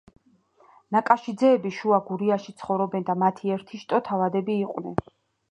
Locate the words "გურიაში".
2.07-2.55